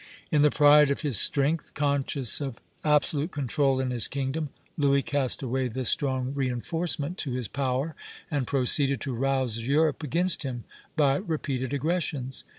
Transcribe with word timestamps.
In 0.31 0.41
the 0.41 0.49
pride 0.49 0.89
of 0.89 1.01
his 1.01 1.19
strength, 1.19 1.75
conscious 1.75 2.41
of 2.41 2.59
absolute 2.83 3.29
control 3.29 3.79
in 3.79 3.91
his 3.91 4.07
kingdom, 4.07 4.49
Louis 4.75 5.03
cast 5.03 5.43
away 5.43 5.67
this 5.67 5.91
strong 5.91 6.33
reinforcement 6.33 7.19
to 7.19 7.33
his 7.33 7.47
power, 7.47 7.95
and 8.31 8.47
proceeded 8.47 8.99
to 9.01 9.13
rouse 9.13 9.59
Europe 9.67 10.01
against 10.01 10.41
him 10.41 10.63
by 10.97 11.17
repeated 11.17 11.71
aggressions. 11.71 12.45